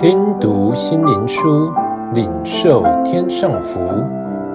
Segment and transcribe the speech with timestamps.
[0.00, 1.70] 听读心灵书，
[2.14, 3.78] 领受天上福。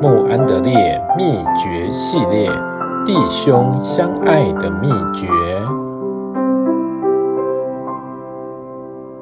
[0.01, 2.49] 慕安德烈秘诀系列：
[3.05, 5.27] 弟兄相爱的秘诀。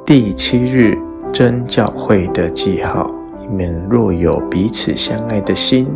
[0.05, 0.97] 第七日，
[1.29, 3.11] 真教会的记号。
[3.41, 5.89] 你们若有彼此相爱的心，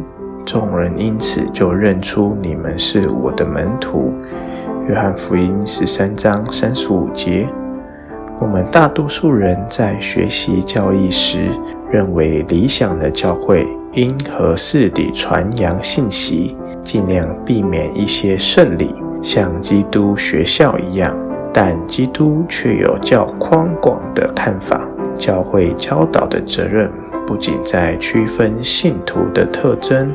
[0.43, 4.11] 众人因此就认出你们是我的门徒。
[4.89, 7.47] 约翰福音十三章三十五节。
[8.39, 11.49] 我们大多数人在学习教义时，
[11.91, 21.15] 认为理想的教会应合适地传扬信息，尽量避免一些圣礼，像基督学校一样。
[21.51, 24.87] 但基督却有较宽广的看法。
[25.17, 26.91] 教会教导的责任
[27.25, 30.13] 不仅在区分信徒的特征，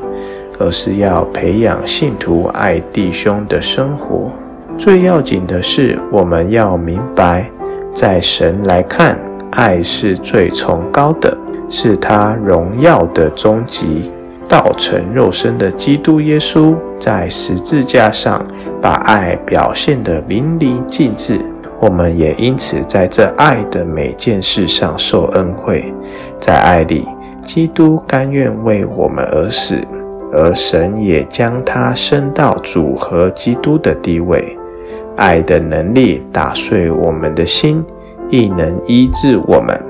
[0.61, 4.31] 而是要培养信徒爱弟兄的生活。
[4.79, 7.51] 最要紧的是，我们要明白。
[7.95, 9.19] 在神来看，
[9.53, 11.37] 爱是最崇高的，
[11.69, 14.11] 是他荣耀的终极。
[14.49, 18.45] 道成肉身的基督耶稣在十字架上
[18.83, 21.41] 把爱表现得淋漓尽致，
[21.81, 25.93] 我们也因此在这爱的每件事上受恩惠。
[26.39, 27.07] 在爱里，
[27.41, 29.79] 基督甘愿为我们而死，
[30.33, 34.59] 而神也将他升到主和基督的地位。
[35.23, 37.85] 爱的能力打碎我们的心，
[38.29, 39.81] 亦能医治我们。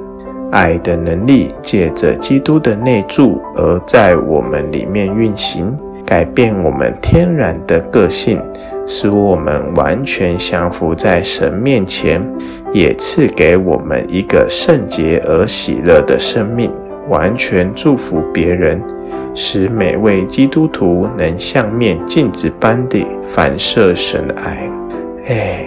[0.50, 5.74] 爱的能力借着基督的内住而在我们里面运行，
[6.05, 8.42] 改变我们天然的个性，
[8.86, 12.22] 使我们完全降服在神面前，
[12.74, 16.70] 也赐给我们一个圣洁而喜乐的生命，
[17.08, 18.83] 完全祝福别人，
[19.33, 24.69] 使每位基督徒能像面镜子般地反射神的爱。
[25.26, 25.64] 哎，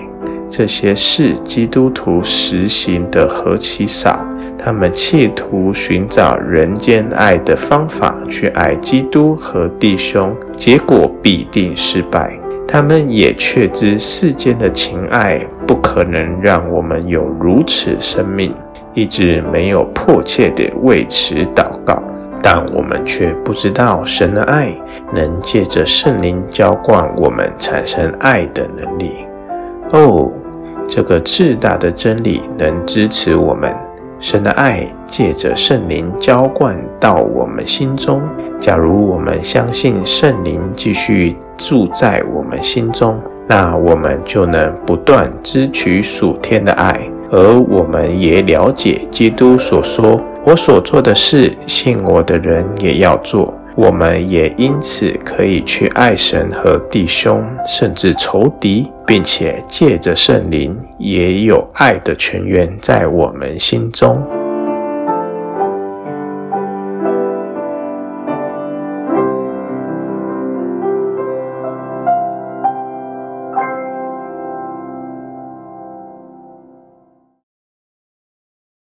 [0.49, 4.19] 这些事基督徒实行的何其少！
[4.57, 12.33] 他们企图寻找人间爱的方法去爱基督和弟兄，结果必定失败。
[12.67, 18.53] 他们也确知世间的情爱不可能让我们有如此生命，
[18.93, 22.01] 一直没有迫切地为此祷告。
[22.41, 24.75] 但我们却不知道神的爱
[25.13, 29.24] 能借着圣灵浇灌我们，产生爱的能力。
[29.91, 30.31] 哦，
[30.87, 33.73] 这个至大的真理能支持我们。
[34.19, 38.21] 神的爱借着圣灵浇灌到我们心中。
[38.59, 46.99] 假如我们相信圣灵继续住在我们心中，那我们就能不断支取属天的爱。
[47.31, 64.25] 而我们也了解基督所说：“我所做的事，信我的人也要做。”我们也因此可以去爱神和弟兄，甚至仇敌，并且借着圣灵也有爱的泉源在我们心中。